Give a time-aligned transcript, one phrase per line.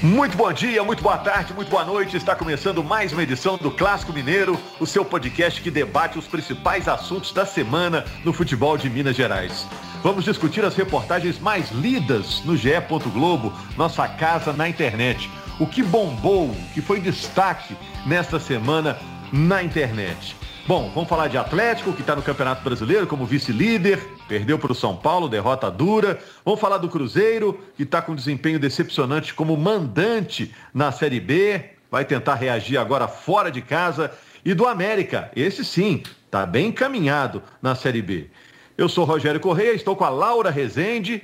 [0.00, 2.16] Muito bom dia, muito boa tarde, muito boa noite.
[2.16, 6.86] Está começando mais uma edição do Clássico Mineiro, o seu podcast que debate os principais
[6.86, 9.66] assuntos da semana no futebol de Minas Gerais.
[10.00, 12.70] Vamos discutir as reportagens mais lidas no GE.
[13.12, 15.28] Globo, nossa casa na internet.
[15.58, 17.76] O que bombou, o que foi destaque
[18.06, 18.96] nesta semana
[19.32, 20.36] na internet.
[20.66, 24.74] Bom, vamos falar de Atlético, que está no Campeonato Brasileiro como vice-líder, perdeu para o
[24.74, 26.18] São Paulo, derrota dura.
[26.44, 32.04] Vamos falar do Cruzeiro, que está com desempenho decepcionante como mandante na Série B, vai
[32.04, 34.12] tentar reagir agora fora de casa.
[34.44, 38.28] E do América, esse sim, está bem encaminhado na Série B.
[38.76, 41.22] Eu sou Rogério Correia, estou com a Laura Rezende.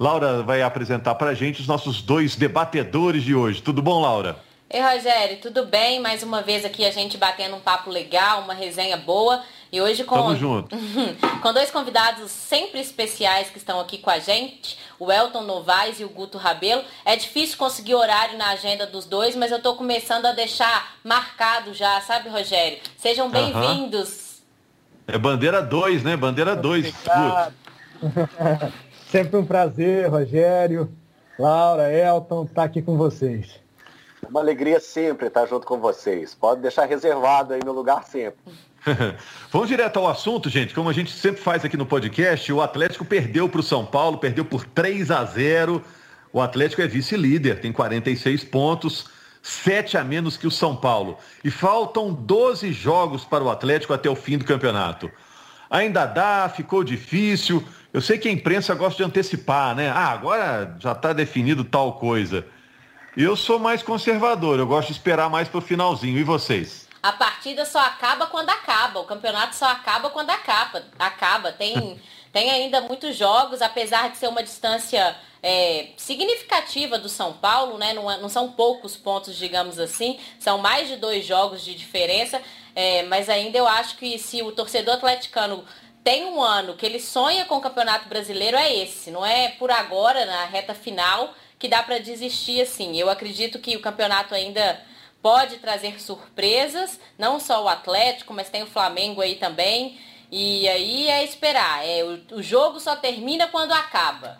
[0.00, 3.62] Laura vai apresentar para a gente os nossos dois debatedores de hoje.
[3.62, 4.49] Tudo bom, Laura?
[4.72, 5.98] Ei, Rogério, tudo bem?
[5.98, 9.42] Mais uma vez aqui a gente batendo um papo legal, uma resenha boa.
[9.72, 10.76] E hoje com, Tamo junto.
[11.42, 16.04] com dois convidados sempre especiais que estão aqui com a gente, o Elton Novaes e
[16.04, 16.84] o Guto Rabelo.
[17.04, 21.74] É difícil conseguir horário na agenda dos dois, mas eu estou começando a deixar marcado
[21.74, 22.78] já, sabe, Rogério?
[22.96, 24.40] Sejam bem-vindos.
[25.08, 26.16] É bandeira 2, né?
[26.16, 26.94] Bandeira 2.
[29.10, 30.96] Sempre um prazer, Rogério,
[31.36, 33.58] Laura, Elton, estar tá aqui com vocês.
[34.28, 36.34] Uma alegria sempre estar junto com vocês.
[36.34, 38.40] Pode deixar reservado aí no lugar sempre.
[39.50, 40.74] Vamos direto ao assunto, gente.
[40.74, 44.18] Como a gente sempre faz aqui no podcast, o Atlético perdeu para o São Paulo,
[44.18, 45.82] perdeu por 3 a 0.
[46.32, 49.08] O Atlético é vice-líder, tem 46 pontos,
[49.42, 51.18] 7 a menos que o São Paulo.
[51.42, 55.10] E faltam 12 jogos para o Atlético até o fim do campeonato.
[55.68, 57.64] Ainda dá, ficou difícil.
[57.92, 59.88] Eu sei que a imprensa gosta de antecipar, né?
[59.88, 62.46] Ah, agora já está definido tal coisa.
[63.16, 66.16] Eu sou mais conservador, eu gosto de esperar mais para o finalzinho.
[66.16, 66.88] E vocês?
[67.02, 70.84] A partida só acaba quando acaba, o campeonato só acaba quando acaba.
[70.96, 71.50] acaba.
[71.50, 72.00] Tem,
[72.32, 77.92] tem ainda muitos jogos, apesar de ser uma distância é, significativa do São Paulo, né?
[77.92, 82.40] Não, não, são poucos pontos, digamos assim, são mais de dois jogos de diferença,
[82.76, 85.64] é, mas ainda eu acho que se o torcedor atleticano
[86.04, 89.70] tem um ano que ele sonha com o Campeonato Brasileiro, é esse, não é por
[89.70, 92.96] agora, na reta final, que dá para desistir assim.
[92.96, 94.80] Eu acredito que o campeonato ainda
[95.22, 99.98] pode trazer surpresas, não só o Atlético, mas tem o Flamengo aí também.
[100.32, 101.86] E aí é esperar.
[101.86, 104.38] É, o, o jogo só termina quando acaba.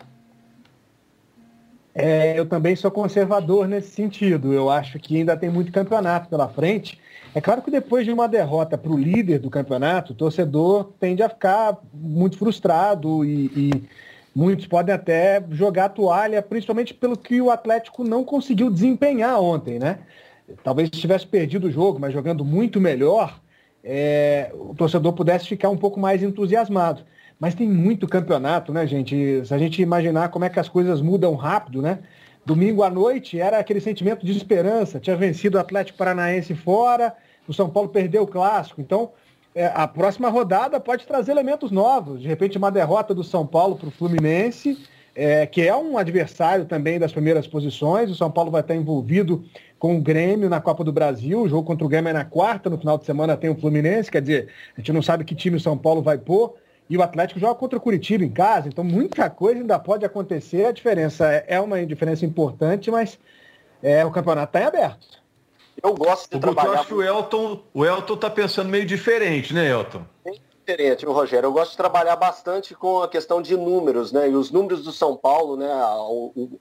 [1.93, 4.51] É, eu também sou conservador nesse sentido.
[4.51, 6.99] Eu acho que ainda tem muito campeonato pela frente.
[7.35, 11.21] É claro que depois de uma derrota para o líder do campeonato, o torcedor tende
[11.21, 13.83] a ficar muito frustrado e, e
[14.33, 19.77] Muitos podem até jogar a toalha, principalmente pelo que o Atlético não conseguiu desempenhar ontem,
[19.77, 19.99] né?
[20.63, 23.39] Talvez tivesse perdido o jogo, mas jogando muito melhor,
[23.83, 27.03] é, o torcedor pudesse ficar um pouco mais entusiasmado.
[27.39, 29.43] Mas tem muito campeonato, né, gente?
[29.45, 31.99] Se a gente imaginar como é que as coisas mudam rápido, né?
[32.45, 34.99] Domingo à noite era aquele sentimento de esperança.
[34.99, 37.15] Tinha vencido o Atlético Paranaense fora,
[37.47, 38.79] o São Paulo perdeu o clássico.
[38.79, 39.11] Então,
[39.53, 42.21] é, a próxima rodada pode trazer elementos novos.
[42.21, 44.77] De repente, uma derrota do São Paulo para o Fluminense,
[45.13, 48.09] é, que é um adversário também das primeiras posições.
[48.09, 49.43] O São Paulo vai estar envolvido
[49.77, 51.41] com o Grêmio na Copa do Brasil.
[51.41, 54.11] O jogo contra o Grêmio é na quarta, no final de semana tem o Fluminense,
[54.11, 56.55] quer dizer, a gente não sabe que time o São Paulo vai pôr.
[56.89, 60.65] E o Atlético joga contra o Curitiba em casa, então muita coisa ainda pode acontecer.
[60.65, 63.17] A diferença é, é uma diferença importante, mas
[63.81, 65.20] é, o campeonato está em aberto.
[65.83, 66.69] Eu gosto de o trabalhar...
[66.69, 70.03] Eu acho que o Elton, o Elton tá pensando meio diferente, né, Elton?
[70.23, 71.47] Bem diferente, o Rogério.
[71.47, 74.29] Eu gosto de trabalhar bastante com a questão de números, né?
[74.29, 75.73] E os números do São Paulo, né?
[75.73, 76.59] O, o,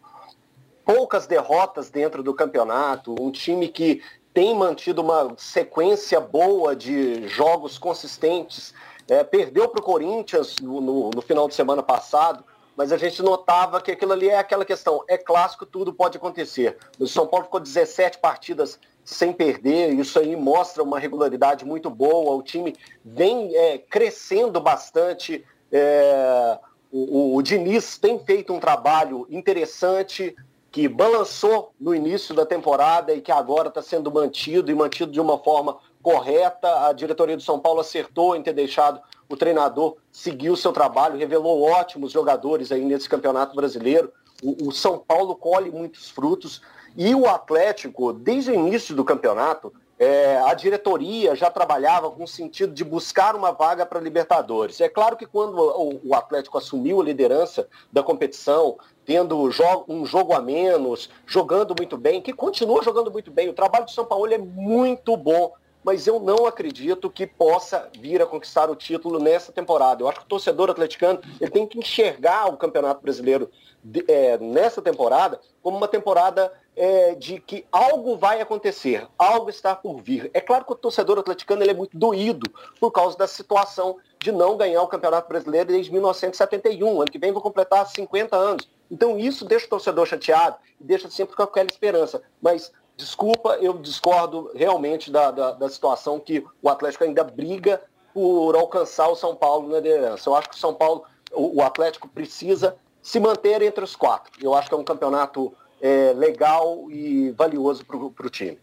[0.84, 7.78] poucas derrotas dentro do campeonato, um time que tem mantido uma sequência boa de jogos
[7.78, 8.72] consistentes.
[9.09, 12.44] É, perdeu para o Corinthians no, no, no final de semana passado,
[12.76, 16.78] mas a gente notava que aquilo ali é aquela questão, é clássico, tudo pode acontecer.
[16.98, 22.34] O São Paulo ficou 17 partidas sem perder, isso aí mostra uma regularidade muito boa,
[22.34, 26.59] o time vem é, crescendo bastante, é,
[26.93, 30.34] o, o, o Diniz tem feito um trabalho interessante,
[30.71, 35.21] que balançou no início da temporada e que agora está sendo mantido e mantido de
[35.21, 36.86] uma forma correta.
[36.86, 41.19] A diretoria do São Paulo acertou em ter deixado o treinador seguir o seu trabalho,
[41.19, 44.13] revelou ótimos jogadores aí nesse campeonato brasileiro.
[44.42, 46.63] O, o São Paulo colhe muitos frutos.
[46.97, 52.28] E o Atlético, desde o início do campeonato, é, a diretoria já trabalhava com o
[52.28, 54.81] sentido de buscar uma vaga para Libertadores.
[54.81, 60.07] É claro que quando o, o, Atlético assumiu a liderança da competição, tendo jo um
[60.07, 64.07] jogo a menos, jogando muito bem, que continua jogando muito bem, o trabalho do São
[64.07, 65.53] Paulo é muito bom
[65.84, 70.03] mas eu não acredito que possa vir a conquistar o título nessa temporada.
[70.03, 73.50] Eu acho que o torcedor atleticano ele tem que enxergar o Campeonato Brasileiro
[73.82, 79.74] de, é, nessa temporada como uma temporada é, de que algo vai acontecer, algo está
[79.74, 80.30] por vir.
[80.32, 84.30] É claro que o torcedor atleticano ele é muito doído por causa da situação de
[84.30, 87.03] não ganhar o Campeonato Brasileiro desde 1971.
[87.03, 88.68] Ano que vem vou completar 50 anos.
[88.91, 92.22] Então isso deixa o torcedor chateado e deixa sempre com aquela esperança.
[92.41, 97.82] Mas Desculpa, eu discordo realmente da, da, da, situação que o Atlético ainda briga
[98.12, 100.28] por alcançar o São Paulo na liderança.
[100.28, 104.30] Eu acho que o São Paulo, o, o Atlético precisa se manter entre os quatro.
[104.38, 105.50] Eu acho que é um campeonato
[105.80, 108.58] é, legal e valioso para o time.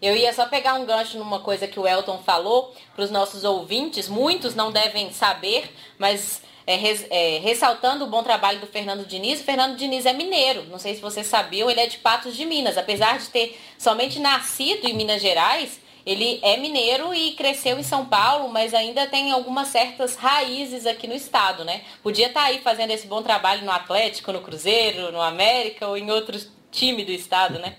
[0.00, 3.44] Eu ia só pegar um gancho numa coisa que o Elton falou para os nossos
[3.44, 4.08] ouvintes.
[4.08, 9.40] Muitos não devem saber, mas é, res, é, ressaltando o bom trabalho do Fernando Diniz.
[9.40, 12.44] O Fernando Diniz é mineiro, não sei se vocês sabiam, ele é de Patos de
[12.44, 12.76] Minas.
[12.76, 18.06] Apesar de ter somente nascido em Minas Gerais, ele é mineiro e cresceu em São
[18.06, 21.82] Paulo, mas ainda tem algumas certas raízes aqui no estado, né?
[22.02, 25.96] Podia estar tá aí fazendo esse bom trabalho no Atlético, no Cruzeiro, no América ou
[25.96, 27.76] em outros times do estado, né?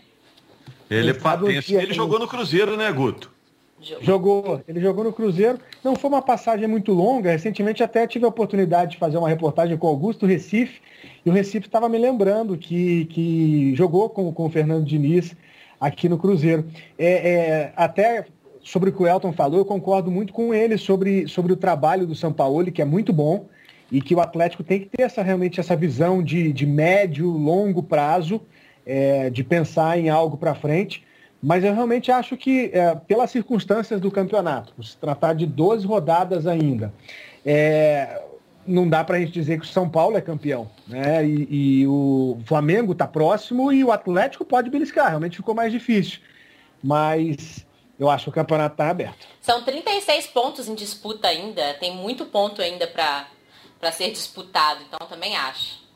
[0.90, 1.76] Ele é patente.
[1.76, 3.37] Ele jogou no Cruzeiro, né, Guto?
[3.80, 4.62] Jogou.
[4.68, 5.60] Ele jogou no Cruzeiro.
[5.84, 7.32] Não foi uma passagem muito longa.
[7.32, 10.82] Recentemente até tive a oportunidade de fazer uma reportagem com Augusto Recife.
[11.26, 15.36] E o Recife estava me lembrando que, que jogou com, com o Fernando Diniz
[15.80, 16.66] aqui no Cruzeiro.
[16.98, 18.26] É, é, até
[18.64, 22.06] sobre o que o Elton falou, eu concordo muito com ele sobre, sobre o trabalho
[22.06, 23.48] do São Paulo, que é muito bom,
[23.90, 27.82] e que o Atlético tem que ter essa, realmente essa visão de, de médio, longo
[27.82, 28.42] prazo,
[28.86, 31.07] é, de pensar em algo para frente.
[31.42, 36.48] Mas eu realmente acho que, é, pelas circunstâncias do campeonato, se tratar de 12 rodadas
[36.48, 36.92] ainda,
[37.46, 38.22] é,
[38.66, 40.70] não dá para a gente dizer que o São Paulo é campeão.
[40.88, 41.26] Né?
[41.26, 41.48] E,
[41.82, 45.08] e o Flamengo está próximo e o Atlético pode beliscar.
[45.10, 46.20] Realmente ficou mais difícil.
[46.84, 47.66] Mas
[48.00, 49.28] eu acho que o campeonato está aberto.
[49.42, 51.76] São 36 pontos em disputa ainda.
[51.76, 54.82] Tem muito ponto ainda para ser disputado.
[54.88, 55.87] Então também acho.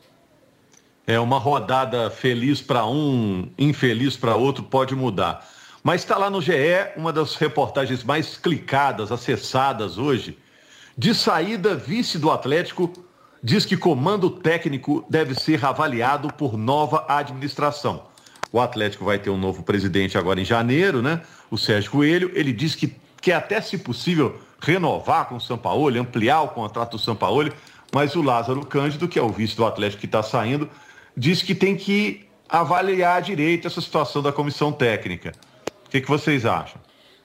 [1.06, 5.46] É uma rodada feliz para um, infeliz para outro, pode mudar.
[5.82, 6.52] Mas está lá no GE,
[6.96, 10.38] uma das reportagens mais clicadas, acessadas hoje.
[10.96, 12.92] De saída, vice do Atlético
[13.42, 18.04] diz que comando técnico deve ser avaliado por nova administração.
[18.52, 21.22] O Atlético vai ter um novo presidente agora em janeiro, né?
[21.50, 22.30] O Sérgio Coelho.
[22.34, 26.98] Ele diz que quer até, se possível, renovar com o Sampaoli, ampliar o contrato do
[26.98, 27.52] Sampaoli.
[27.92, 30.68] Mas o Lázaro Cândido, que é o vice do Atlético que está saindo,
[31.16, 35.32] diz que tem que avaliar direito essa situação da comissão técnica.
[35.86, 36.80] O que, que vocês acham?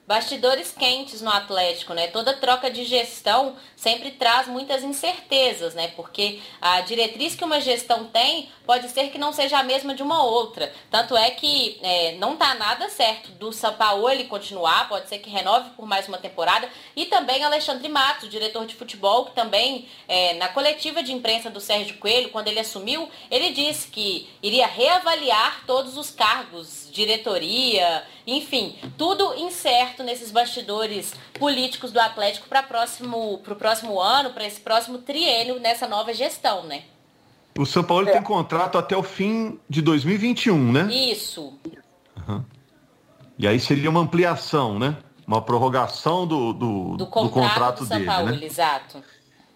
[0.08, 2.06] bastidores quentes no Atlético, né?
[2.06, 5.88] Toda troca de gestão sempre traz muitas incertezas, né?
[5.88, 10.02] Porque a diretriz que uma gestão tem pode ser que não seja a mesma de
[10.02, 10.70] uma outra.
[10.90, 15.70] Tanto é que é, não tá nada certo do Sampaoli continuar, pode ser que renove
[15.70, 16.68] por mais uma temporada.
[16.94, 21.62] E também Alexandre Matos, diretor de futebol, que também é, na coletiva de imprensa do
[21.62, 28.78] Sérgio Coelho, quando ele assumiu, ele disse que iria reavaliar todos os cargos, diretoria, enfim,
[28.98, 35.58] tudo incerto nesses bastidores políticos do Atlético para o próximo ano, para esse próximo triênio,
[35.58, 36.84] nessa nova gestão, né?
[37.58, 38.12] O São Paulo é.
[38.12, 40.88] tem contrato até o fim de 2021, né?
[40.92, 41.58] Isso.
[42.16, 42.44] Uhum.
[43.36, 44.96] E aí seria uma ampliação, né?
[45.26, 48.44] Uma prorrogação do, do, do contrato, do contrato do dele, Paulo, né?
[48.44, 49.02] Exato.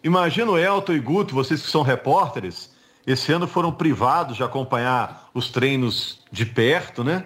[0.03, 2.73] Imagina o Elton e Guto, vocês que são repórteres,
[3.07, 7.25] esse ano foram privados de acompanhar os treinos de perto, né?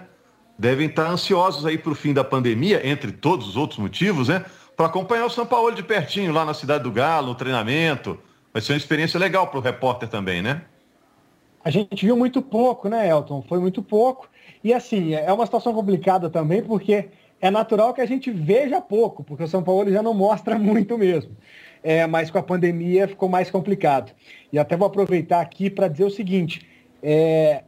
[0.58, 4.44] devem estar ansiosos aí para o fim da pandemia, entre todos os outros motivos, né?
[4.76, 8.18] Para acompanhar o São Paulo de pertinho, lá na Cidade do Galo, no treinamento.
[8.56, 10.62] Vai ser uma experiência legal para o repórter também, né?
[11.62, 13.42] A gente viu muito pouco, né, Elton?
[13.46, 14.30] Foi muito pouco.
[14.64, 19.22] E assim, é uma situação complicada também, porque é natural que a gente veja pouco,
[19.22, 21.36] porque o São Paulo já não mostra muito mesmo.
[21.82, 24.12] É, mas com a pandemia ficou mais complicado.
[24.50, 26.66] E até vou aproveitar aqui para dizer o seguinte:
[27.02, 27.62] é,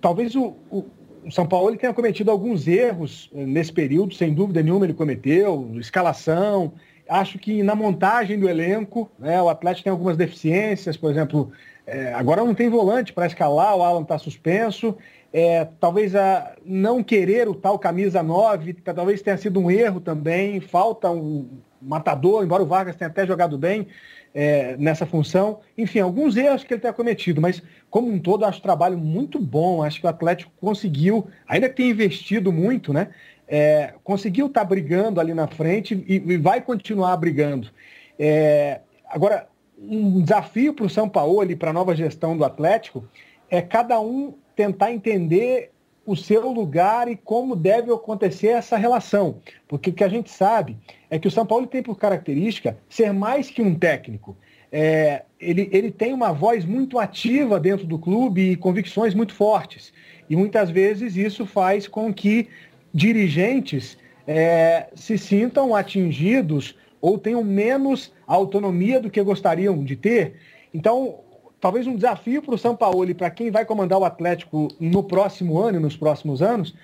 [0.00, 0.84] talvez o, o,
[1.26, 5.72] o São Paulo tenha cometido alguns erros eh, nesse período, sem dúvida nenhuma ele cometeu,
[5.74, 6.72] escalação.
[7.10, 11.50] Acho que na montagem do elenco, né, o Atlético tem algumas deficiências, por exemplo,
[11.84, 14.96] é, agora não tem volante para escalar, o Alan está suspenso.
[15.32, 20.60] É, talvez a não querer o tal camisa 9, talvez tenha sido um erro também,
[20.60, 21.48] falta um
[21.82, 23.88] matador, embora o Vargas tenha até jogado bem
[24.32, 25.60] é, nessa função.
[25.76, 29.40] Enfim, alguns erros que ele tenha cometido, mas como um todo, acho o trabalho muito
[29.40, 29.82] bom.
[29.82, 33.08] Acho que o Atlético conseguiu, ainda que tenha investido muito, né?
[33.52, 37.68] É, conseguiu estar tá brigando ali na frente e, e vai continuar brigando.
[38.16, 43.04] É, agora, um desafio para o São Paulo e para a nova gestão do Atlético
[43.50, 45.72] é cada um tentar entender
[46.06, 49.40] o seu lugar e como deve acontecer essa relação.
[49.66, 50.76] Porque o que a gente sabe
[51.08, 54.36] é que o São Paulo tem por característica ser mais que um técnico.
[54.72, 59.92] É, ele, ele tem uma voz muito ativa dentro do clube e convicções muito fortes.
[60.28, 62.48] E muitas vezes isso faz com que
[62.92, 70.36] dirigentes é, se sintam atingidos ou tenham menos autonomia do que gostariam de ter.
[70.72, 71.20] Então,
[71.60, 75.02] talvez um desafio para o São Paulo e para quem vai comandar o Atlético no
[75.02, 76.74] próximo ano e nos próximos anos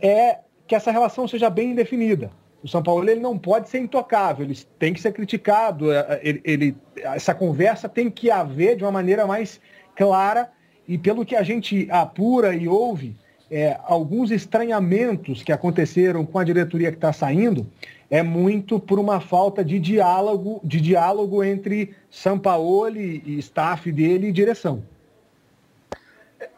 [0.00, 2.30] é que essa relação seja bem definida.
[2.62, 6.40] O São Paulo ele não pode ser intocável, ele tem que ser criticado, é, ele,
[6.44, 9.60] ele, essa conversa tem que haver de uma maneira mais
[9.94, 10.50] clara
[10.88, 13.16] e pelo que a gente apura e ouve,
[13.50, 17.66] é, alguns estranhamentos que aconteceram com a diretoria que está saindo
[18.10, 24.32] é muito por uma falta de diálogo, de diálogo entre Sampaoli e staff dele e
[24.32, 24.82] direção.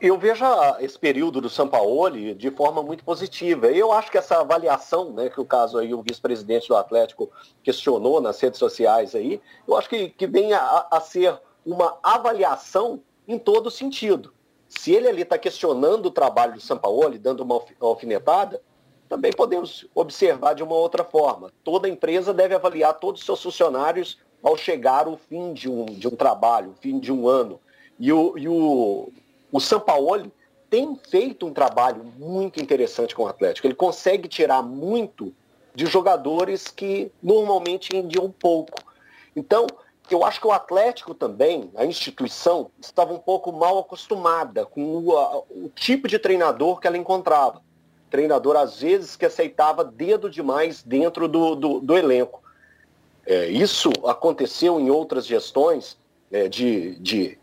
[0.00, 0.44] Eu vejo
[0.80, 3.68] esse período do Sampaoli de forma muito positiva.
[3.68, 7.30] Eu acho que essa avaliação, né, que o caso aí o vice-presidente do Atlético
[7.62, 13.00] questionou nas redes sociais aí, eu acho que, que vem a, a ser uma avaliação
[13.26, 14.32] em todo sentido.
[14.78, 18.60] Se ele ali está questionando o trabalho do Sampaoli, dando uma alfinetada,
[19.08, 21.52] também podemos observar de uma outra forma.
[21.64, 26.06] Toda empresa deve avaliar todos os seus funcionários ao chegar o fim de um, de
[26.06, 27.60] um trabalho, o fim de um ano.
[27.98, 29.10] E o, e o,
[29.50, 30.30] o Sampaoli
[30.68, 33.66] tem feito um trabalho muito interessante com o Atlético.
[33.66, 35.32] Ele consegue tirar muito
[35.74, 38.78] de jogadores que normalmente rendiam pouco.
[39.34, 39.66] Então,
[40.14, 45.16] eu acho que o Atlético também, a instituição, estava um pouco mal acostumada com o,
[45.16, 47.62] a, o tipo de treinador que ela encontrava
[48.10, 52.42] treinador, às vezes, que aceitava dedo demais dentro do, do, do elenco.
[53.26, 55.98] É, isso aconteceu em outras gestões
[56.30, 57.38] é, de, de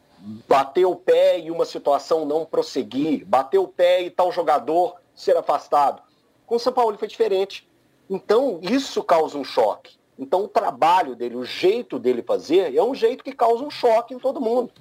[0.48, 5.36] bater o pé e uma situação não prosseguir, bater o pé e tal jogador ser
[5.36, 6.01] afastado.
[6.46, 7.67] Com o São Paulo foi diferente.
[8.10, 9.98] Então, isso causa um choque.
[10.17, 14.13] Então, o trabalho dele, o jeito dele fazer, é um jeito que causa um choque
[14.13, 14.72] em todo mundo.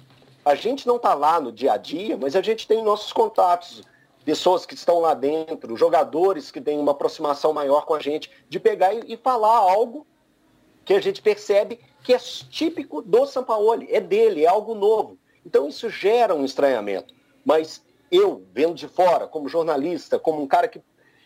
[0.45, 3.81] A gente não está lá no dia a dia, mas a gente tem nossos contatos
[4.23, 8.59] pessoas que estão lá dentro, jogadores que têm uma aproximação maior com a gente, de
[8.59, 10.07] pegar e, falar algo
[10.85, 15.17] que a gente percebe que é típico do Sampaoli, é dele, é algo novo.
[15.45, 17.13] Então isso gera um estranhamento.
[17.45, 20.81] Mas eu, vendo de fora, como jornalista, como um cara que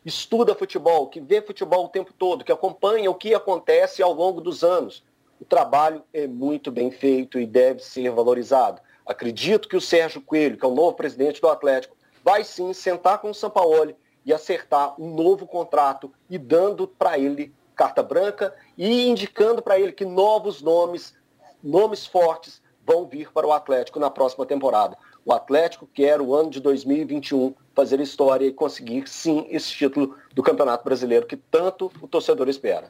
[0.07, 4.39] estuda futebol, que vê futebol o tempo todo, que acompanha o que acontece ao longo
[4.39, 5.03] dos anos,
[5.39, 8.81] o trabalho é muito bem feito e deve ser valorizado.
[9.05, 13.19] Acredito que o Sérgio Coelho, que é o novo presidente do Atlético, vai sim sentar
[13.19, 13.95] com o Sampaoli
[14.25, 19.91] e acertar um novo contrato e dando para ele carta branca e indicando para ele
[19.91, 21.13] que novos nomes,
[21.61, 24.97] nomes fortes, vão vir para o Atlético na próxima temporada.
[25.27, 30.41] O Atlético quer o ano de 2021 fazer história e conseguir sim esse título do
[30.41, 32.89] Campeonato Brasileiro que tanto o torcedor espera.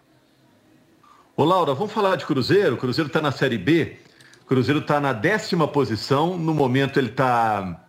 [1.36, 2.76] Ô Laura, vamos falar de Cruzeiro.
[2.76, 3.98] O Cruzeiro está na Série B.
[4.44, 6.38] O Cruzeiro está na décima posição.
[6.38, 7.84] No momento ele está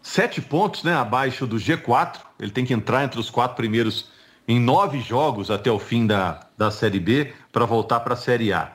[0.00, 2.16] sete pontos né, abaixo do G4.
[2.38, 4.10] Ele tem que entrar entre os quatro primeiros
[4.48, 8.54] em nove jogos até o fim da, da Série B para voltar para a Série
[8.54, 8.72] A.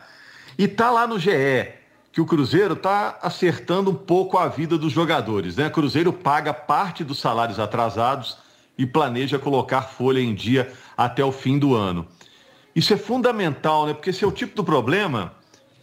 [0.59, 1.84] E tá lá no GE
[2.15, 5.57] que o Cruzeiro está acertando um pouco a vida dos jogadores.
[5.57, 5.67] Né?
[5.67, 8.37] O Cruzeiro paga parte dos salários atrasados
[8.77, 12.07] e planeja colocar folha em dia até o fim do ano.
[12.73, 13.93] Isso é fundamental, né?
[13.93, 15.33] Porque esse é o tipo do problema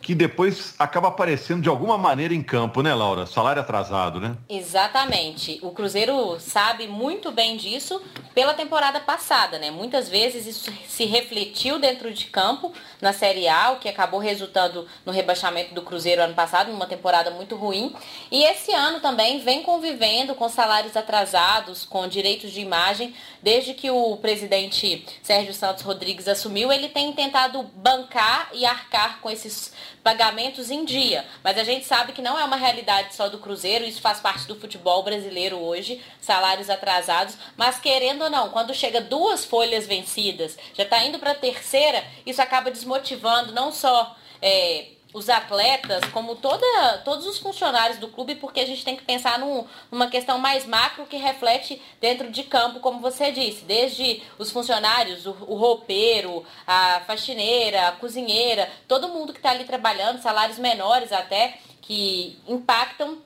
[0.02, 3.24] que depois acaba aparecendo de alguma maneira em campo, né, Laura?
[3.24, 4.36] Salário atrasado, né?
[4.48, 5.60] Exatamente.
[5.62, 8.02] O Cruzeiro sabe muito bem disso
[8.34, 9.70] pela temporada passada, né?
[9.70, 14.88] Muitas vezes isso se refletiu dentro de campo na Série A, o que acabou resultando
[15.06, 17.94] no rebaixamento do Cruzeiro ano passado, numa temporada muito ruim.
[18.30, 23.90] E esse ano também vem convivendo com salários atrasados, com direitos de imagem, desde que
[23.90, 30.70] o presidente Sérgio Santos Rodrigues assumiu, ele tem tentado bancar e arcar com esses pagamentos
[30.70, 31.24] em dia.
[31.42, 34.46] Mas a gente sabe que não é uma realidade só do Cruzeiro, isso faz parte
[34.46, 37.36] do futebol brasileiro hoje, salários atrasados.
[37.56, 42.04] Mas querendo ou não, quando chega duas folhas vencidas, já está indo para a terceira,
[42.26, 44.16] isso acaba desmotivando não só.
[44.40, 49.04] É, os atletas, como toda, todos os funcionários do clube, porque a gente tem que
[49.04, 54.22] pensar num, numa questão mais macro que reflete dentro de campo, como você disse, desde
[54.38, 60.22] os funcionários, o, o roupeiro, a faxineira, a cozinheira, todo mundo que está ali trabalhando,
[60.22, 63.18] salários menores até, que impactam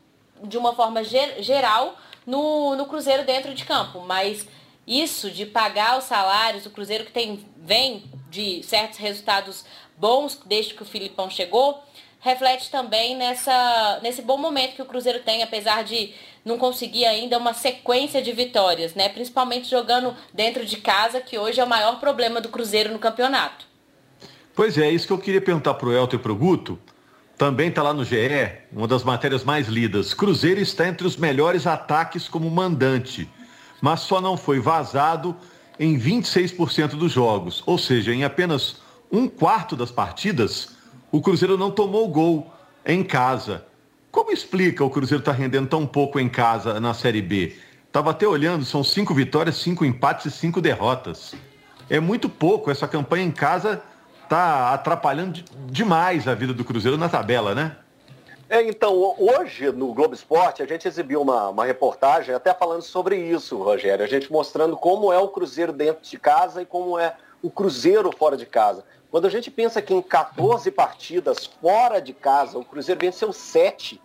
[0.43, 4.01] de uma forma ger, geral no, no Cruzeiro dentro de campo.
[4.01, 4.47] Mas
[4.87, 9.65] isso de pagar os salários, o Cruzeiro que tem, vem de certos resultados
[9.99, 11.83] bons desde que o Filipão chegou,
[12.21, 16.13] reflete também nessa, nesse bom momento que o Cruzeiro tem, apesar de
[16.45, 19.09] não conseguir ainda uma sequência de vitórias, né?
[19.09, 23.67] Principalmente jogando dentro de casa, que hoje é o maior problema do Cruzeiro no campeonato.
[24.55, 26.79] Pois é, isso que eu queria perguntar para o Elton e para o Guto.
[27.37, 28.17] Também está lá no GE,
[28.73, 30.15] uma das matérias mais lidas.
[30.15, 33.29] Cruzeiro está entre os melhores ataques como mandante,
[33.81, 35.37] mas só não foi vazado
[35.79, 37.63] em 26% dos jogos.
[37.67, 38.77] Ou seja, em apenas
[39.11, 40.77] um quarto das partidas,
[41.13, 42.51] o Cruzeiro não tomou gol
[42.85, 43.65] em casa.
[44.11, 47.57] Como explica o Cruzeiro estar tá rendendo tão pouco em casa na Série B?
[47.87, 51.35] Estava até olhando, são cinco vitórias, cinco empates e cinco derrotas.
[51.89, 52.71] É muito pouco.
[52.71, 53.83] Essa campanha em casa
[54.23, 57.77] está atrapalhando demais a vida do Cruzeiro na tabela, né?
[58.49, 63.17] É, então, hoje no Globo Esporte a gente exibiu uma, uma reportagem até falando sobre
[63.17, 64.05] isso, Rogério.
[64.05, 68.11] A gente mostrando como é o Cruzeiro dentro de casa e como é o Cruzeiro
[68.17, 68.85] fora de casa.
[69.09, 74.01] Quando a gente pensa que em 14 partidas fora de casa, o Cruzeiro venceu 7,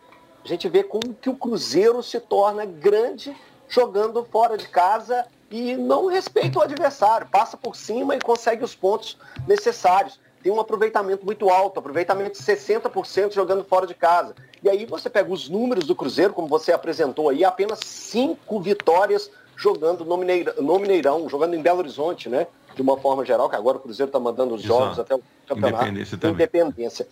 [0.45, 3.35] a gente vê como que o Cruzeiro se torna grande
[3.67, 8.75] jogando fora de casa e não respeita o adversário, passa por cima e consegue os
[8.75, 9.17] pontos
[9.47, 10.19] necessários.
[10.43, 14.35] Tem um aproveitamento muito alto, aproveitamento de 60% jogando fora de casa.
[14.61, 19.31] E aí você pega os números do Cruzeiro, como você apresentou aí, apenas cinco vitórias
[19.61, 22.47] jogando no Mineirão, no Mineirão, jogando em Belo Horizonte, né?
[22.75, 25.01] De uma forma geral, que agora o Cruzeiro está mandando os jogos Exato.
[25.01, 25.83] até o campeonato.
[25.83, 26.33] Independência também.
[26.35, 27.07] Independência.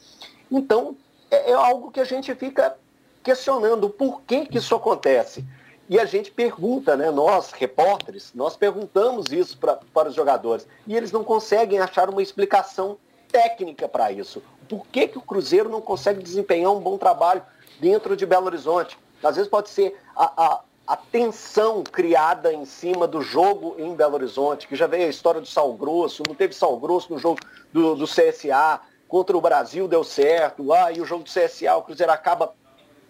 [0.52, 0.96] Então,
[1.30, 2.76] é, é algo que a gente fica
[3.24, 5.46] questionando por que, que isso acontece.
[5.90, 10.68] E a gente pergunta, né, nós, repórteres, nós perguntamos isso pra, para os jogadores.
[10.86, 12.98] E eles não conseguem achar uma explicação
[13.32, 14.42] técnica para isso.
[14.68, 17.42] Por que, que o Cruzeiro não consegue desempenhar um bom trabalho
[17.80, 18.98] dentro de Belo Horizonte?
[19.24, 24.16] Às vezes pode ser a, a, a tensão criada em cima do jogo em Belo
[24.16, 27.40] Horizonte, que já veio a história do Sal Grosso, não teve Sal Grosso no jogo
[27.72, 31.84] do, do CSA, contra o Brasil deu certo, ah, e o jogo do CSA, o
[31.84, 32.56] Cruzeiro acaba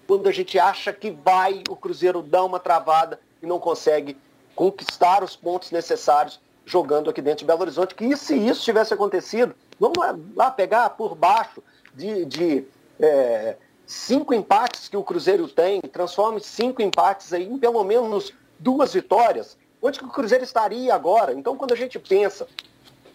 [0.06, 4.18] quando a gente acha que vai, o Cruzeiro dá uma travada e não consegue
[4.54, 7.96] conquistar os pontos necessários jogando aqui dentro de Belo Horizonte.
[7.96, 9.98] Que se isso tivesse acontecido, vamos
[10.36, 12.66] lá pegar por baixo de, de
[13.00, 13.56] é,
[13.89, 19.58] cinco empates que o Cruzeiro tem, transforme cinco empates aí em pelo menos duas vitórias.
[19.81, 21.34] Onde que o Cruzeiro estaria agora?
[21.34, 22.46] Então, quando a gente pensa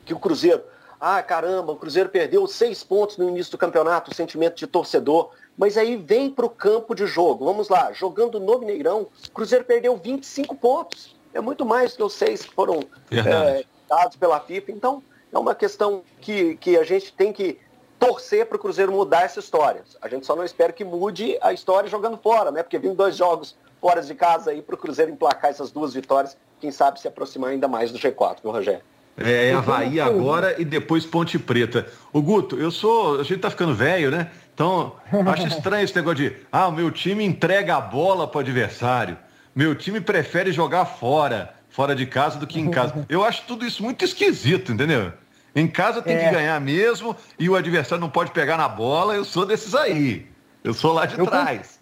[0.04, 0.64] que o Cruzeiro,
[1.00, 5.30] ah, caramba, o Cruzeiro perdeu seis pontos no início do campeonato, o sentimento de torcedor,
[5.56, 7.44] mas aí vem para o campo de jogo.
[7.44, 11.14] Vamos lá, jogando no Mineirão, o Cruzeiro perdeu 25 pontos.
[11.32, 12.80] É muito mais que os seis que foram
[13.12, 14.72] é, dados pela FIFA.
[14.72, 15.00] Então,
[15.32, 17.60] é uma questão que, que a gente tem que
[18.04, 19.82] torcer para o Cruzeiro mudar essa história.
[20.02, 22.62] A gente só não espera que mude a história jogando fora, né?
[22.62, 26.36] Porque vindo dois jogos fora de casa aí para o Cruzeiro emplacar essas duas vitórias,
[26.60, 28.82] quem sabe se aproximar ainda mais do G4, viu, Rogério?
[29.16, 31.86] É, é Havaí agora e depois Ponte Preta.
[32.12, 33.20] O Guto, eu sou.
[33.20, 34.30] A gente tá ficando velho, né?
[34.52, 34.94] Então,
[35.26, 39.16] acho estranho esse negócio de, ah, o meu time entrega a bola para o adversário.
[39.54, 43.06] Meu time prefere jogar fora, fora de casa, do que em casa.
[43.08, 45.12] Eu acho tudo isso muito esquisito, entendeu?
[45.54, 46.24] Em casa tem é.
[46.24, 49.14] que ganhar mesmo e o adversário não pode pegar na bola.
[49.14, 50.26] Eu sou desses aí.
[50.62, 51.78] Eu sou lá de eu trás.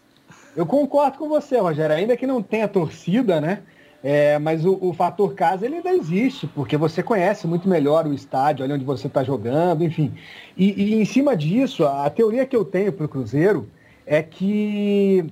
[0.54, 1.96] Eu concordo com você, Rogério.
[1.96, 3.60] Ainda que não tenha torcida, né?
[4.04, 8.12] É, mas o, o, fator casa ele ainda existe, porque você conhece muito melhor o
[8.12, 10.12] estádio, ali onde você está jogando, enfim.
[10.56, 13.70] E, e, em cima disso, a teoria que eu tenho para o Cruzeiro
[14.04, 15.24] é que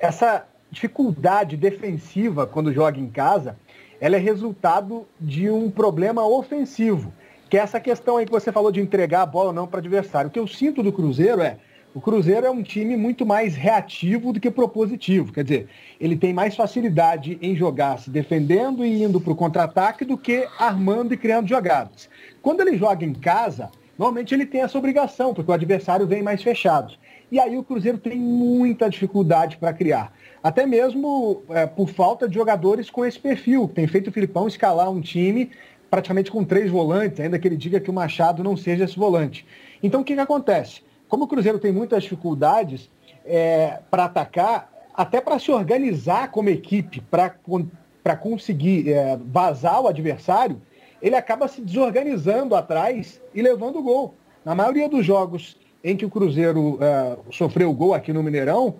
[0.00, 3.56] essa dificuldade defensiva quando joga em casa,
[4.00, 7.12] ela é resultado de um problema ofensivo,
[7.48, 9.80] que é essa questão aí que você falou de entregar a bola ou não para
[9.80, 10.28] adversário.
[10.28, 11.58] O que eu sinto do Cruzeiro é
[11.94, 15.32] o Cruzeiro é um time muito mais reativo do que propositivo.
[15.32, 20.04] Quer dizer, ele tem mais facilidade em jogar se defendendo e indo para o contra-ataque
[20.04, 22.08] do que armando e criando jogadas.
[22.42, 26.42] Quando ele joga em casa, normalmente ele tem essa obrigação, porque o adversário vem mais
[26.42, 26.94] fechado.
[27.32, 30.12] E aí o Cruzeiro tem muita dificuldade para criar.
[30.42, 33.66] Até mesmo é, por falta de jogadores com esse perfil.
[33.66, 35.50] Tem feito o Filipão escalar um time
[35.90, 39.46] praticamente com três volantes, ainda que ele diga que o Machado não seja esse volante.
[39.82, 40.82] Então o que, que acontece?
[41.08, 42.90] Como o Cruzeiro tem muitas dificuldades
[43.24, 50.60] é, para atacar, até para se organizar como equipe, para conseguir é, vazar o adversário,
[51.00, 54.14] ele acaba se desorganizando atrás e levando o gol.
[54.44, 58.74] Na maioria dos jogos em que o Cruzeiro é, sofreu gol aqui no Mineirão,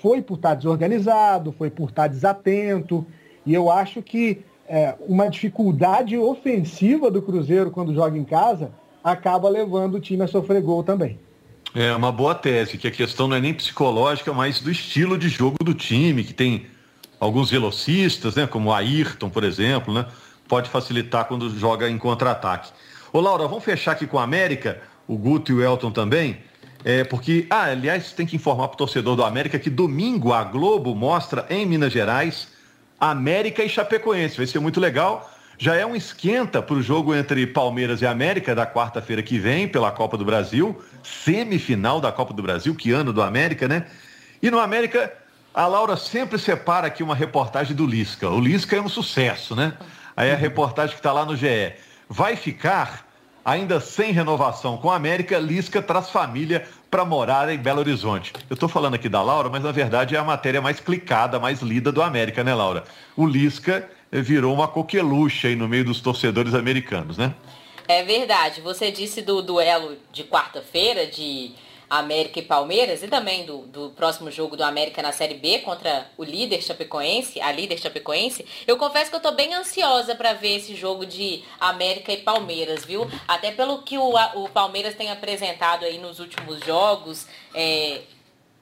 [0.00, 3.06] foi por estar desorganizado, foi por estar desatento,
[3.46, 8.70] e eu acho que é, uma dificuldade ofensiva do Cruzeiro quando joga em casa
[9.02, 11.18] acaba levando o time a sofrer gol também.
[11.74, 15.28] É uma boa tese, que a questão não é nem psicológica, mas do estilo de
[15.28, 16.66] jogo do time, que tem
[17.18, 20.06] alguns velocistas, né, como o Ayrton, por exemplo, né,
[20.46, 22.70] pode facilitar quando joga em contra-ataque.
[23.12, 26.38] Ô Laura, vamos fechar aqui com a América, o Guto e o Elton também.
[26.84, 30.44] É, porque, ah, aliás, tem que informar para o torcedor do América que domingo a
[30.44, 32.59] Globo mostra em Minas Gerais
[33.00, 34.36] América e Chapecoense.
[34.36, 35.32] Vai ser muito legal.
[35.58, 39.66] Já é um esquenta para o jogo entre Palmeiras e América da quarta-feira que vem
[39.66, 43.86] pela Copa do Brasil, semifinal da Copa do Brasil, que ano do América, né?
[44.42, 45.12] E no América,
[45.52, 48.28] a Laura sempre separa aqui uma reportagem do Lisca.
[48.30, 49.74] O Lisca é um sucesso, né?
[50.16, 51.74] Aí a reportagem que está lá no GE.
[52.08, 53.06] Vai ficar
[53.44, 58.32] ainda sem renovação com a América, Lisca traz família para morar em Belo Horizonte.
[58.48, 61.62] Eu estou falando aqui da Laura, mas na verdade é a matéria mais clicada, mais
[61.62, 62.82] lida do América, né, Laura?
[63.16, 67.32] O Lisca virou uma coqueluche aí no meio dos torcedores americanos, né?
[67.86, 68.60] É verdade.
[68.60, 71.52] Você disse do duelo de quarta-feira de
[71.90, 76.06] América e Palmeiras e também do, do próximo jogo do América na Série B contra
[76.16, 78.46] o líder Chapecoense, a líder Chapecoense.
[78.64, 82.84] Eu confesso que eu tô bem ansiosa para ver esse jogo de América e Palmeiras,
[82.84, 83.10] viu?
[83.26, 87.26] Até pelo que o, o Palmeiras tem apresentado aí nos últimos jogos.
[87.52, 88.02] É,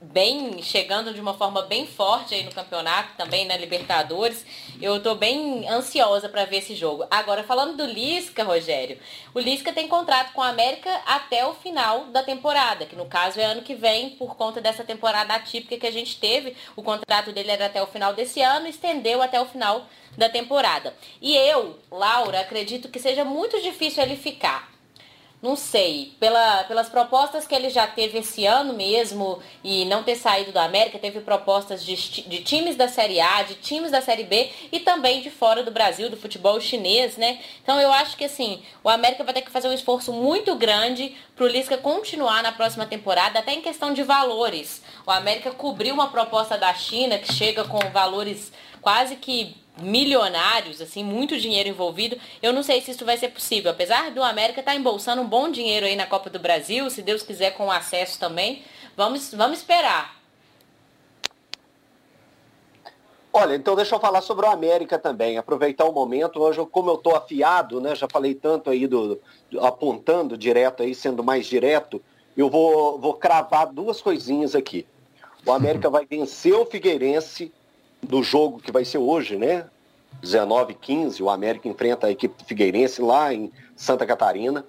[0.00, 4.46] bem chegando de uma forma bem forte aí no campeonato, também na Libertadores.
[4.80, 7.04] Eu estou bem ansiosa para ver esse jogo.
[7.10, 8.98] Agora, falando do Lisca, Rogério,
[9.34, 13.40] o Lisca tem contrato com a América até o final da temporada, que no caso
[13.40, 16.56] é ano que vem, por conta dessa temporada atípica que a gente teve.
[16.76, 20.94] O contrato dele era até o final desse ano, estendeu até o final da temporada.
[21.20, 24.77] E eu, Laura, acredito que seja muito difícil ele ficar
[25.40, 30.16] não sei, pela, pelas propostas que ele já teve esse ano mesmo e não ter
[30.16, 34.24] saído da América, teve propostas de, de times da Série A, de times da Série
[34.24, 37.38] B e também de fora do Brasil, do futebol chinês, né?
[37.62, 41.14] Então eu acho que assim, o América vai ter que fazer um esforço muito grande
[41.36, 44.82] para o Lisca continuar na próxima temporada, até em questão de valores.
[45.06, 51.04] O América cobriu uma proposta da China que chega com valores quase que milionários, assim,
[51.04, 52.18] muito dinheiro envolvido.
[52.42, 53.70] Eu não sei se isso vai ser possível.
[53.70, 57.02] Apesar do América estar tá embolsando um bom dinheiro aí na Copa do Brasil, se
[57.02, 58.62] Deus quiser com acesso também.
[58.96, 60.18] Vamos, vamos esperar.
[63.32, 66.94] Olha, então deixa eu falar sobre o América também, aproveitar o momento, hoje como eu
[66.94, 72.02] estou afiado, né, já falei tanto aí do, do, apontando direto aí, sendo mais direto,
[72.36, 74.86] eu vou, vou cravar duas coisinhas aqui.
[75.46, 77.52] O América vai vencer o Figueirense
[78.02, 79.66] do jogo que vai ser hoje, né?
[80.20, 84.64] 19 15 o América enfrenta a equipe Figueirense lá em Santa Catarina.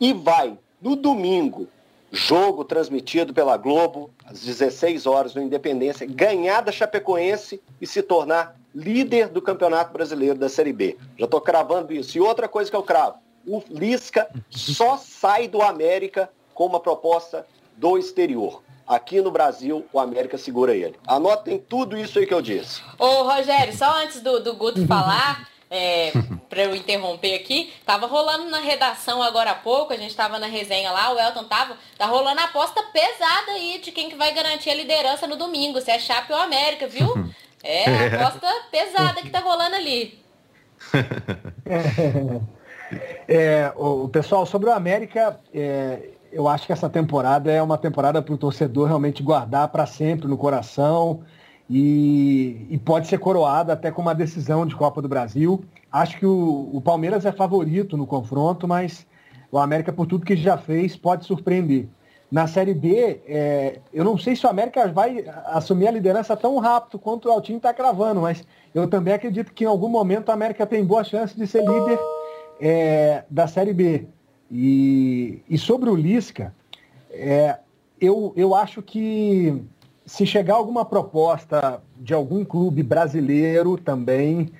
[0.00, 1.68] E vai, no domingo,
[2.10, 8.56] jogo transmitido pela Globo, às 16 horas no Independência, ganhar da Chapecoense e se tornar
[8.74, 10.96] líder do Campeonato Brasileiro da Série B.
[11.18, 12.16] Já estou cravando isso.
[12.16, 17.46] E outra coisa que eu cravo, o Lisca só sai do América com uma proposta
[17.76, 18.62] do exterior.
[18.86, 20.96] Aqui no Brasil, o América segura ele.
[21.06, 22.82] Anotem tudo isso aí que eu disse.
[22.98, 26.12] Ô, Rogério, só antes do, do Guto falar, é,
[26.50, 30.46] para eu interromper aqui, tava rolando na redação agora há pouco, a gente tava na
[30.46, 34.34] resenha lá, o Elton tava, tá rolando a aposta pesada aí de quem que vai
[34.34, 37.12] garantir a liderança no domingo, se é Chape ou América, viu?
[37.64, 40.18] É, a aposta pesada que tá rolando ali.
[43.26, 48.22] É, o pessoal, sobre o América, é, eu acho que essa temporada é uma temporada
[48.22, 51.20] para o torcedor realmente guardar para sempre no coração
[51.68, 55.62] e, e, pode ser coroada até com uma decisão de Copa do Brasil.
[55.90, 59.06] Acho que o, o, Palmeiras é favorito no confronto, mas
[59.50, 61.86] o América, por tudo que já fez, pode surpreender.
[62.30, 66.58] Na Série B, é, eu não sei se o América vai assumir a liderança tão
[66.58, 68.42] rápido quanto o time está cravando, mas
[68.74, 71.98] eu também acredito que em algum momento a América tem boa chance de ser líder
[72.58, 74.08] é, da Série B.
[74.52, 76.54] E, e sobre o Lisca,
[77.10, 77.58] é,
[77.98, 79.62] eu, eu acho que
[80.04, 84.50] se chegar alguma proposta de algum clube brasileiro também,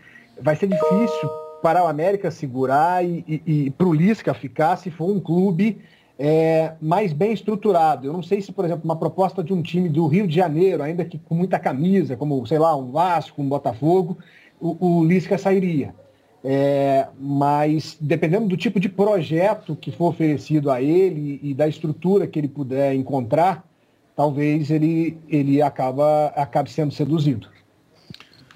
[0.41, 1.29] vai ser difícil
[1.61, 5.79] para o América segurar e, e, e para o Lisca ficar se for um clube
[6.19, 8.07] é, mais bem estruturado.
[8.07, 10.83] Eu não sei se, por exemplo, uma proposta de um time do Rio de Janeiro,
[10.83, 14.17] ainda que com muita camisa, como, sei lá, um Vasco, um Botafogo,
[14.59, 15.95] o, o Lisca sairia.
[16.45, 22.27] É, mas dependendo do tipo de projeto que for oferecido a ele e da estrutura
[22.27, 23.65] que ele puder encontrar,
[24.17, 27.49] talvez ele, ele acaba, acabe sendo seduzido.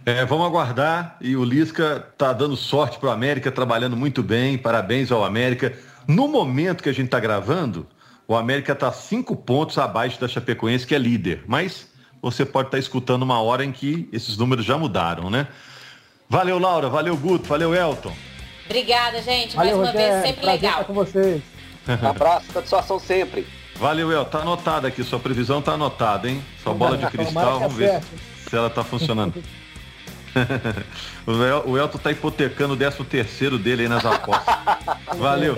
[0.04, 4.56] É, vamos aguardar e o Lisca está dando sorte para o América, trabalhando muito bem,
[4.56, 5.72] parabéns ao América.
[6.06, 7.86] No momento que a gente está gravando,
[8.28, 11.88] o América está cinco pontos abaixo da Chapecoense, que é líder, mas
[12.22, 15.48] você pode estar tá escutando uma hora em que esses números já mudaram, né?
[16.28, 16.88] Valeu, Laura.
[16.88, 17.48] Valeu, Guto.
[17.48, 18.12] Valeu, Elton.
[18.66, 19.56] Obrigada, gente.
[19.56, 20.12] Valeu, Mais uma Rogério.
[20.14, 20.80] vez, sempre Prazer legal.
[20.80, 21.42] Estar com vocês.
[21.88, 23.46] Um abraço, satisfação sempre.
[23.76, 24.24] Valeu, El.
[24.24, 25.04] Tá anotado aqui.
[25.04, 26.42] Sua previsão tá anotada, hein?
[26.62, 28.00] Sua bola de cristal, vamos ver
[28.48, 29.34] se ela tá funcionando.
[31.26, 34.54] o, El, o Elton tá hipotecando o 13 terceiro dele aí nas apostas.
[35.16, 35.56] Valeu.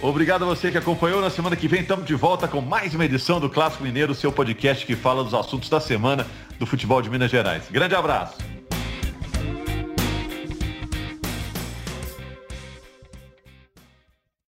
[0.00, 1.20] Obrigado a você que acompanhou.
[1.20, 4.32] Na semana que vem estamos de volta com mais uma edição do Clássico Mineiro, seu
[4.32, 6.26] podcast que fala dos assuntos da semana
[6.58, 7.64] do futebol de Minas Gerais.
[7.70, 8.36] Grande abraço.